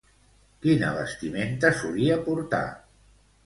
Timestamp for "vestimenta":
0.95-1.73